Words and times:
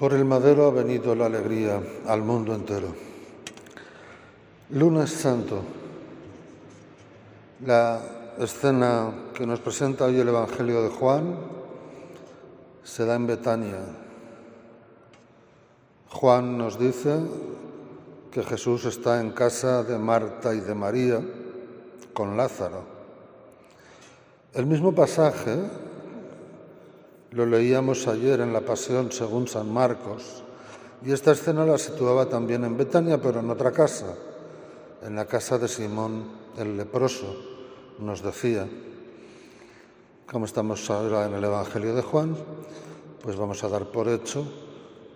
Por 0.00 0.14
el 0.14 0.24
madero 0.24 0.64
ha 0.64 0.70
venido 0.70 1.14
la 1.14 1.26
alegría 1.26 1.78
al 2.06 2.22
mundo 2.22 2.54
entero. 2.54 2.86
Lunes 4.70 5.10
Santo. 5.10 5.60
La 7.66 8.00
escena 8.38 9.12
que 9.34 9.44
nos 9.44 9.60
presenta 9.60 10.06
hoy 10.06 10.18
el 10.18 10.28
Evangelio 10.28 10.82
de 10.84 10.88
Juan 10.88 11.36
se 12.82 13.04
da 13.04 13.14
en 13.14 13.26
Betania. 13.26 13.76
Juan 16.08 16.56
nos 16.56 16.78
dice 16.78 17.20
que 18.30 18.42
Jesús 18.42 18.86
está 18.86 19.20
en 19.20 19.32
casa 19.32 19.84
de 19.84 19.98
Marta 19.98 20.54
y 20.54 20.60
de 20.60 20.74
María 20.74 21.20
con 22.14 22.38
Lázaro. 22.38 22.84
El 24.54 24.64
mismo 24.64 24.94
pasaje 24.94 25.58
lo 27.32 27.46
leíamos 27.46 28.06
ayer 28.08 28.40
en 28.40 28.52
la 28.52 28.60
Pasión 28.60 29.12
según 29.12 29.46
San 29.46 29.72
Marcos 29.72 30.42
y 31.04 31.12
esta 31.12 31.32
escena 31.32 31.64
la 31.64 31.78
situaba 31.78 32.28
también 32.28 32.64
en 32.64 32.76
Betania, 32.76 33.20
pero 33.20 33.40
en 33.40 33.48
otra 33.48 33.72
casa, 33.72 34.14
en 35.02 35.16
la 35.16 35.24
casa 35.24 35.58
de 35.58 35.68
Simón 35.68 36.24
el 36.58 36.76
leproso, 36.76 37.36
nos 37.98 38.22
decía. 38.22 38.68
Como 40.30 40.44
estamos 40.44 40.88
ahora 40.90 41.26
en 41.26 41.34
el 41.34 41.42
Evangelio 41.42 41.94
de 41.94 42.02
Juan, 42.02 42.36
pues 43.22 43.36
vamos 43.36 43.64
a 43.64 43.68
dar 43.68 43.86
por 43.86 44.08
hecho 44.08 44.44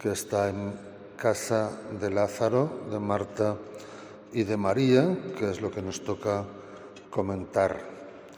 que 0.00 0.10
está 0.12 0.48
en 0.48 0.72
casa 1.16 1.70
de 2.00 2.10
Lázaro, 2.10 2.68
de 2.90 2.98
Marta 2.98 3.56
y 4.32 4.42
de 4.42 4.56
María, 4.56 5.16
que 5.38 5.50
es 5.50 5.60
lo 5.60 5.70
que 5.70 5.82
nos 5.82 6.02
toca 6.02 6.44
comentar 7.10 7.78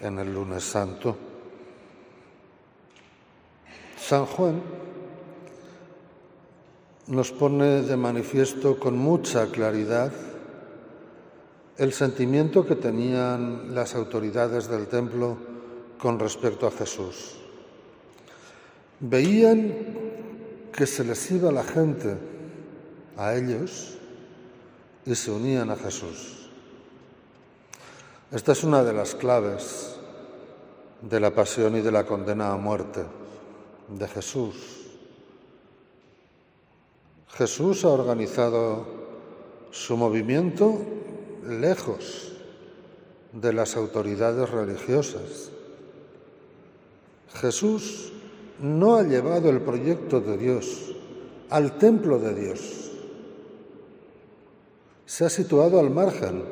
en 0.00 0.18
el 0.18 0.34
lunes 0.34 0.64
santo. 0.64 1.16
San 4.06 4.24
Juan 4.24 4.62
nos 7.08 7.32
pone 7.32 7.82
de 7.82 7.96
manifiesto 7.96 8.78
con 8.78 8.96
mucha 8.96 9.48
claridad 9.48 10.12
el 11.76 11.92
sentimiento 11.92 12.64
que 12.64 12.76
tenían 12.76 13.74
las 13.74 13.96
autoridades 13.96 14.68
del 14.68 14.86
templo 14.86 15.36
con 15.98 16.20
respecto 16.20 16.68
a 16.68 16.70
Jesús. 16.70 17.34
Veían 19.00 19.74
que 20.72 20.86
se 20.86 21.02
les 21.02 21.28
iba 21.32 21.50
la 21.50 21.64
gente 21.64 22.16
a 23.16 23.34
ellos 23.34 23.98
y 25.04 25.16
se 25.16 25.32
unían 25.32 25.68
a 25.72 25.76
Jesús. 25.76 26.48
Esta 28.30 28.52
es 28.52 28.62
una 28.62 28.84
de 28.84 28.92
las 28.92 29.16
claves 29.16 29.96
de 31.02 31.18
la 31.18 31.34
pasión 31.34 31.76
y 31.76 31.80
de 31.80 31.90
la 31.90 32.06
condena 32.06 32.52
a 32.52 32.56
muerte 32.56 33.25
de 33.88 34.08
Jesús. 34.08 34.54
Jesús 37.28 37.84
ha 37.84 37.88
organizado 37.88 38.86
su 39.70 39.96
movimiento 39.96 40.78
lejos 41.46 42.32
de 43.32 43.52
las 43.52 43.76
autoridades 43.76 44.48
religiosas. 44.48 45.50
Jesús 47.34 48.12
no 48.60 48.96
ha 48.96 49.02
llevado 49.02 49.50
el 49.50 49.60
proyecto 49.60 50.20
de 50.20 50.38
Dios 50.38 50.94
al 51.50 51.76
templo 51.78 52.18
de 52.18 52.34
Dios. 52.34 52.90
Se 55.04 55.26
ha 55.26 55.30
situado 55.30 55.78
al 55.78 55.90
margen, 55.90 56.42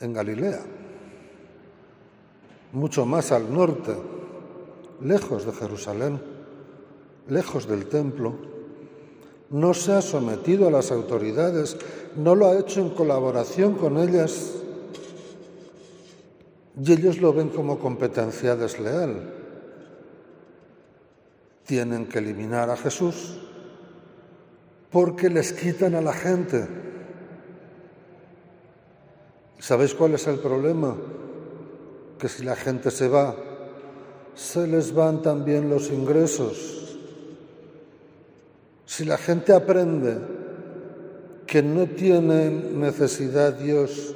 en 0.00 0.12
Galilea, 0.12 0.60
mucho 2.72 3.04
más 3.04 3.32
al 3.32 3.52
norte 3.52 4.19
lejos 5.02 5.46
de 5.46 5.52
Jerusalén, 5.52 6.20
lejos 7.28 7.66
del 7.66 7.86
templo, 7.86 8.34
no 9.50 9.74
se 9.74 9.92
ha 9.92 10.02
sometido 10.02 10.68
a 10.68 10.70
las 10.70 10.92
autoridades, 10.92 11.76
no 12.16 12.34
lo 12.34 12.46
ha 12.46 12.58
hecho 12.58 12.80
en 12.80 12.90
colaboración 12.90 13.74
con 13.74 13.98
ellas 13.98 14.52
y 16.82 16.92
ellos 16.92 17.18
lo 17.20 17.32
ven 17.32 17.48
como 17.48 17.78
competencia 17.78 18.56
desleal. 18.56 19.34
Tienen 21.66 22.06
que 22.06 22.18
eliminar 22.18 22.70
a 22.70 22.76
Jesús 22.76 23.38
porque 24.90 25.28
les 25.30 25.52
quitan 25.52 25.94
a 25.94 26.00
la 26.00 26.12
gente. 26.12 26.66
¿Sabéis 29.58 29.94
cuál 29.94 30.14
es 30.14 30.26
el 30.26 30.38
problema? 30.38 30.96
Que 32.18 32.28
si 32.28 32.44
la 32.44 32.56
gente 32.56 32.90
se 32.90 33.08
va, 33.08 33.36
se 34.34 34.66
les 34.66 34.94
van 34.94 35.22
también 35.22 35.68
los 35.68 35.90
ingresos. 35.90 36.96
Si 38.86 39.04
la 39.04 39.18
gente 39.18 39.52
aprende 39.52 40.18
que 41.46 41.62
no 41.62 41.86
tiene 41.86 42.50
necesidad 42.50 43.54
Dios 43.54 44.14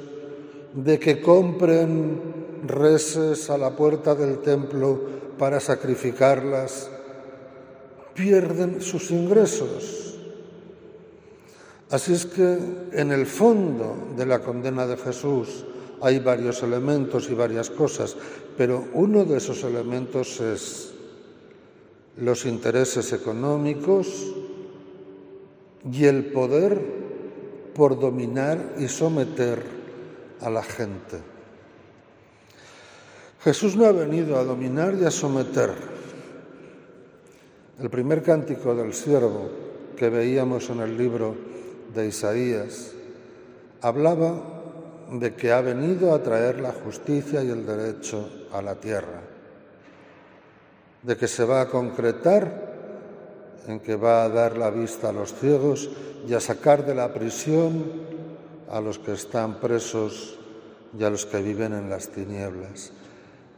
de 0.73 0.99
que 0.99 1.21
compren 1.21 2.21
reses 2.65 3.49
a 3.49 3.57
la 3.57 3.75
puerta 3.75 4.15
del 4.15 4.39
templo 4.39 4.99
para 5.37 5.59
sacrificarlas, 5.59 6.89
pierden 8.13 8.81
sus 8.81 9.11
ingresos. 9.11 10.17
Así 11.89 12.13
es 12.13 12.25
que 12.25 12.57
en 12.93 13.11
el 13.11 13.25
fondo 13.25 13.95
de 14.17 14.25
la 14.25 14.39
condena 14.39 14.87
de 14.87 14.97
Jesús 14.97 15.65
hay 16.05 16.19
varios 16.19 16.61
elementos 16.61 17.31
y 17.31 17.33
varias 17.33 17.71
cosas, 17.71 18.15
pero 18.55 18.89
uno 18.93 19.25
de 19.25 19.37
esos 19.37 19.63
elementos 19.63 20.39
es 20.39 20.93
los 22.17 22.45
intereses 22.45 23.11
económicos 23.11 24.31
y 25.91 26.05
el 26.05 26.25
poder 26.25 26.79
por 27.73 27.99
dominar 27.99 28.75
y 28.77 28.87
someter 28.87 29.63
a 30.41 30.49
la 30.51 30.61
gente. 30.61 31.17
Jesús 33.43 33.75
no 33.75 33.85
ha 33.85 33.91
venido 33.91 34.37
a 34.37 34.43
dominar 34.43 34.93
y 35.01 35.05
a 35.05 35.11
someter. 35.11 35.71
El 37.79 37.89
primer 37.89 38.21
cántico 38.21 38.75
del 38.75 38.93
siervo 38.93 39.49
que 39.97 40.11
veíamos 40.11 40.69
en 40.69 40.81
el 40.81 40.95
libro 40.95 41.35
de 41.95 42.07
Isaías 42.09 42.91
hablaba 43.81 44.54
de 45.11 45.35
que 45.35 45.51
ha 45.51 45.61
venido 45.61 46.13
a 46.13 46.23
traer 46.23 46.59
la 46.59 46.71
justicia 46.71 47.43
y 47.43 47.49
el 47.49 47.65
derecho 47.65 48.47
a 48.51 48.61
la 48.61 48.75
tierra, 48.75 49.21
de 51.03 51.17
que 51.17 51.27
se 51.27 51.43
va 51.43 51.61
a 51.61 51.69
concretar 51.69 52.65
en 53.67 53.79
que 53.79 53.95
va 53.95 54.23
a 54.23 54.29
dar 54.29 54.57
la 54.57 54.69
vista 54.69 55.09
a 55.09 55.13
los 55.13 55.33
ciegos 55.33 55.89
y 56.27 56.33
a 56.33 56.39
sacar 56.39 56.85
de 56.85 56.95
la 56.95 57.13
prisión 57.13 57.83
a 58.69 58.81
los 58.81 58.99
que 58.99 59.13
están 59.13 59.59
presos 59.59 60.37
y 60.97 61.03
a 61.03 61.09
los 61.09 61.25
que 61.25 61.41
viven 61.41 61.73
en 61.73 61.89
las 61.89 62.09
tinieblas. 62.09 62.91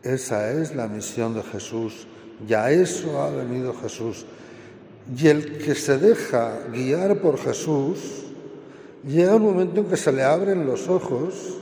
Esa 0.03 0.51
es 0.51 0.75
la 0.75 0.87
misión 0.87 1.33
de 1.33 1.43
Jesús 1.43 2.07
y 2.47 2.53
a 2.53 2.71
eso 2.71 3.21
ha 3.21 3.29
venido 3.29 3.73
Jesús. 3.73 4.25
Y 5.15 5.27
el 5.27 5.57
que 5.57 5.75
se 5.75 5.97
deja 5.97 6.59
guiar 6.71 7.19
por 7.21 7.37
Jesús, 7.39 8.26
llega 9.07 9.35
un 9.35 9.43
momento 9.43 9.79
en 9.79 9.87
que 9.87 9.97
se 9.97 10.11
le 10.11 10.23
abren 10.23 10.65
los 10.65 10.89
ojos 10.89 11.57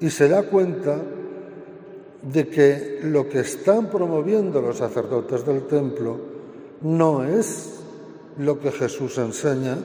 y 0.00 0.10
se 0.10 0.28
da 0.28 0.42
cuenta 0.44 1.00
de 2.22 2.48
que 2.48 3.00
lo 3.02 3.28
que 3.28 3.40
están 3.40 3.90
promoviendo 3.90 4.60
los 4.60 4.78
sacerdotes 4.78 5.44
del 5.44 5.66
templo 5.66 6.18
no 6.82 7.24
es 7.24 7.80
lo 8.38 8.58
que 8.60 8.72
Jesús 8.72 9.18
enseña 9.18 9.78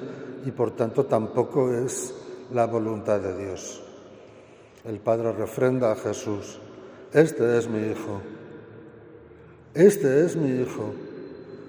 y 0.45 0.51
por 0.51 0.71
tanto 0.71 1.05
tampoco 1.05 1.73
es 1.73 2.13
la 2.53 2.65
voluntad 2.65 3.19
de 3.19 3.45
Dios. 3.45 3.81
El 4.85 4.99
Padre 4.99 5.33
refrenda 5.33 5.91
a 5.91 5.95
Jesús, 5.95 6.59
este 7.13 7.57
es 7.57 7.67
mi 7.67 7.79
Hijo, 7.79 8.21
este 9.73 10.25
es 10.25 10.35
mi 10.35 10.61
Hijo, 10.61 10.93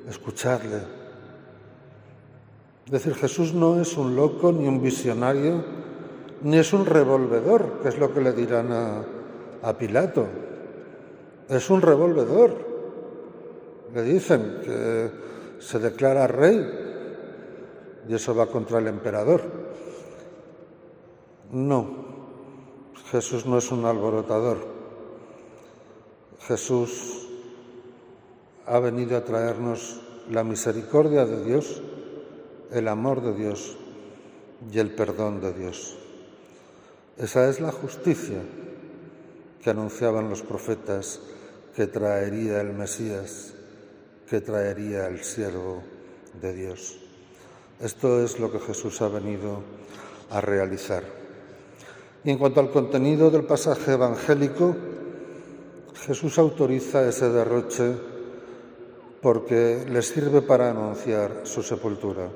escuchadle. 0.09 1.00
Es 2.91 3.05
decir, 3.05 3.15
Jesús 3.15 3.55
no 3.55 3.81
es 3.81 3.97
un 3.97 4.17
loco 4.17 4.51
ni 4.51 4.67
un 4.67 4.83
visionario, 4.83 5.63
ni 6.43 6.59
es 6.59 6.73
un 6.73 6.85
revolvedor, 6.85 7.79
que 7.81 7.89
es 7.89 7.97
lo 8.01 8.13
que 8.13 8.21
le 8.21 8.33
dirán 8.33 8.73
a, 9.63 9.73
Pilato. 9.79 10.27
Es 11.49 11.71
un 11.71 11.83
revolvedor. 11.83 12.53
Le 13.95 14.03
dicen 14.03 14.59
que 14.65 15.11
se 15.61 15.79
declara 15.79 16.27
rey 16.27 16.67
y 18.09 18.13
eso 18.13 18.35
va 18.35 18.47
contra 18.47 18.81
el 18.81 18.89
emperador. 18.89 19.43
No, 21.53 21.87
Jesús 23.13 23.47
no 23.47 23.59
es 23.59 23.71
un 23.71 23.85
alborotador. 23.85 24.67
Jesús 26.41 27.29
ha 28.67 28.81
venido 28.81 29.17
a 29.17 29.25
traernos 29.25 30.01
la 30.29 30.43
misericordia 30.43 31.25
de 31.25 31.45
Dios 31.45 31.83
el 32.73 32.89
amor 32.89 33.23
de 33.23 33.35
Dios 33.35 33.77
y 34.73 34.79
el 34.79 34.95
perdón 34.95 35.41
de 35.41 35.53
Dios. 35.53 35.97
Esa 37.19 37.49
es 37.49 37.61
la 37.61 37.73
justicia 37.73 38.41
que 39.63 39.71
anunciaban 39.71 40.31
los 40.31 40.43
profetas 40.43 41.21
que 41.75 41.87
traería 41.87 42.61
el 42.61 42.73
Mesías, 42.73 43.55
que 44.29 44.41
traería 44.41 45.07
el 45.07 45.23
siervo 45.23 45.83
de 46.41 46.55
Dios. 46.55 46.99
Esto 47.81 48.23
es 48.23 48.39
lo 48.39 48.51
que 48.53 48.61
Jesús 48.61 49.01
ha 49.03 49.09
venido 49.09 49.63
a 50.31 50.41
realizar. 50.41 51.03
Y 52.25 52.31
en 52.31 52.39
cuanto 52.39 52.61
al 52.61 52.71
contenido 52.71 53.31
del 53.31 53.45
pasaje 53.45 53.93
evangélico, 53.93 54.77
Jesús 56.07 56.39
autoriza 56.39 57.07
ese 57.09 57.31
derroche 57.31 57.95
porque 59.23 59.85
le 59.89 60.03
sirve 60.03 60.43
para 60.43 60.71
anunciar 60.71 61.43
su 61.45 61.63
sepultura. 61.63 62.29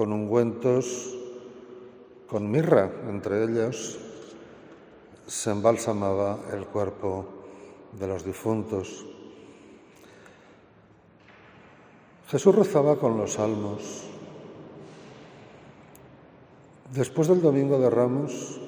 Con 0.00 0.14
ungüentos, 0.14 1.14
con 2.26 2.50
mirra 2.50 2.90
entre 3.10 3.44
ellos, 3.44 3.98
se 5.26 5.50
embalsamaba 5.50 6.40
el 6.54 6.64
cuerpo 6.64 7.26
de 7.92 8.06
los 8.06 8.24
difuntos. 8.24 9.04
Jesús 12.28 12.54
rezaba 12.54 12.96
con 12.96 13.18
los 13.18 13.34
salmos. 13.34 14.04
Después 16.94 17.28
del 17.28 17.42
Domingo 17.42 17.78
de 17.78 17.90
Ramos, 17.90 18.58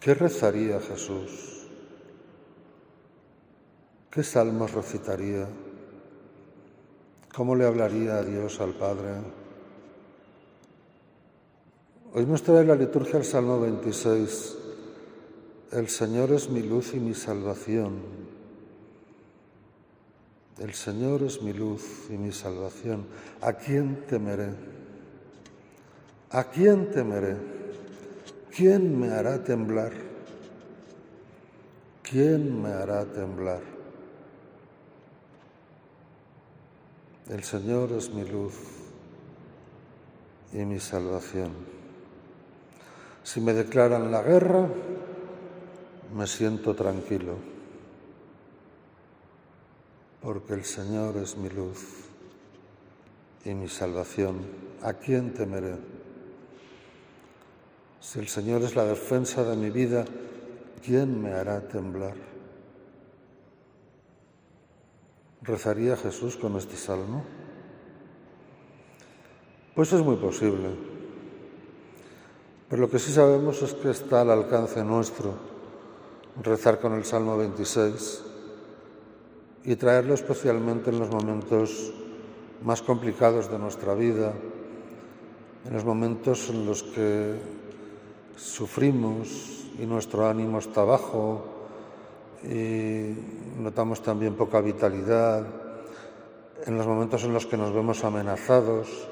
¿qué 0.00 0.12
rezaría 0.12 0.80
Jesús? 0.80 1.66
¿Qué 4.10 4.22
salmos 4.22 4.72
recitaría? 4.72 5.48
¿Cómo 7.38 7.54
le 7.54 7.66
hablaría 7.66 8.16
a 8.16 8.24
Dios, 8.24 8.60
al 8.60 8.70
Padre? 8.70 9.10
Hoy 12.12 12.26
nos 12.26 12.42
trae 12.42 12.64
la 12.64 12.74
liturgia 12.74 13.16
el 13.16 13.24
Salmo 13.24 13.60
26. 13.60 14.56
El 15.70 15.88
Señor 15.88 16.32
es 16.32 16.50
mi 16.50 16.64
luz 16.64 16.94
y 16.94 16.98
mi 16.98 17.14
salvación. 17.14 18.00
El 20.58 20.74
Señor 20.74 21.22
es 21.22 21.40
mi 21.40 21.52
luz 21.52 22.08
y 22.10 22.14
mi 22.14 22.32
salvación. 22.32 23.06
¿A 23.40 23.52
quién 23.52 24.04
temeré? 24.08 24.48
¿A 26.30 26.42
quién 26.42 26.90
temeré? 26.90 27.36
¿Quién 28.50 28.98
me 28.98 29.10
hará 29.10 29.44
temblar? 29.44 29.92
¿Quién 32.02 32.60
me 32.60 32.70
hará 32.70 33.04
temblar? 33.04 33.77
El 37.28 37.44
Señor 37.44 37.92
es 37.92 38.08
mi 38.08 38.24
luz 38.24 38.54
y 40.50 40.64
mi 40.64 40.80
salvación. 40.80 41.50
Si 43.22 43.38
me 43.42 43.52
declaran 43.52 44.10
la 44.10 44.22
guerra, 44.22 44.66
me 46.16 46.26
siento 46.26 46.74
tranquilo, 46.74 47.34
porque 50.22 50.54
el 50.54 50.64
Señor 50.64 51.18
es 51.18 51.36
mi 51.36 51.50
luz 51.50 52.06
y 53.44 53.52
mi 53.52 53.68
salvación. 53.68 54.38
¿A 54.82 54.94
quién 54.94 55.34
temeré? 55.34 55.76
Si 58.00 58.20
el 58.20 58.28
Señor 58.28 58.62
es 58.62 58.74
la 58.74 58.86
defensa 58.86 59.44
de 59.44 59.54
mi 59.54 59.68
vida, 59.68 60.06
¿quién 60.82 61.22
me 61.22 61.32
hará 61.32 61.60
temblar? 61.68 62.37
¿Rezaría 65.42 65.96
Jesús 65.96 66.36
con 66.36 66.56
este 66.56 66.76
salmo? 66.76 67.24
Pues 69.74 69.92
es 69.92 70.00
muy 70.02 70.16
posible. 70.16 70.70
Pero 72.68 72.82
lo 72.82 72.90
que 72.90 72.98
sí 72.98 73.12
sabemos 73.12 73.62
es 73.62 73.72
que 73.74 73.90
está 73.90 74.22
al 74.22 74.30
alcance 74.30 74.82
nuestro 74.84 75.34
rezar 76.42 76.80
con 76.80 76.94
el 76.94 77.04
Salmo 77.04 77.36
26 77.36 78.24
y 79.64 79.76
traerlo 79.76 80.14
especialmente 80.14 80.90
en 80.90 80.98
los 80.98 81.10
momentos 81.10 81.92
más 82.62 82.82
complicados 82.82 83.50
de 83.50 83.58
nuestra 83.58 83.94
vida, 83.94 84.32
en 85.64 85.72
los 85.72 85.84
momentos 85.84 86.50
en 86.50 86.66
los 86.66 86.82
que 86.82 87.38
sufrimos 88.36 89.66
y 89.78 89.86
nuestro 89.86 90.28
ánimo 90.28 90.58
está 90.58 90.82
bajo 90.82 91.44
y 92.42 93.14
notamos 93.58 94.02
también 94.02 94.34
poca 94.34 94.60
vitalidad, 94.60 95.44
en 96.64 96.76
los 96.76 96.86
momentos 96.86 97.24
en 97.24 97.32
los 97.32 97.46
que 97.46 97.56
nos 97.56 97.72
vemos 97.72 98.04
amenazados, 98.04 99.08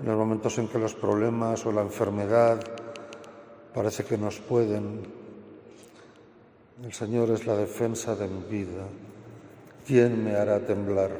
en 0.00 0.06
los 0.06 0.16
momentos 0.16 0.58
en 0.58 0.68
que 0.68 0.78
los 0.78 0.94
problemas 0.94 1.64
o 1.66 1.72
la 1.72 1.82
enfermedad 1.82 2.60
parece 3.74 4.04
que 4.04 4.18
nos 4.18 4.40
pueden. 4.40 5.02
El 6.82 6.92
Señor 6.92 7.30
es 7.30 7.46
la 7.46 7.56
defensa 7.56 8.14
de 8.16 8.28
mi 8.28 8.42
vida. 8.44 8.84
¿Quién 9.86 10.24
me 10.24 10.34
hará 10.34 10.60
temblar? 10.60 11.10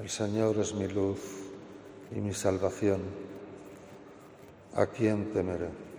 El 0.00 0.08
Señor 0.08 0.58
es 0.58 0.74
mi 0.74 0.88
luz 0.88 1.20
y 2.10 2.20
mi 2.20 2.34
salvación. 2.34 3.00
¿A 4.74 4.86
quién 4.86 5.32
temeré? 5.32 5.91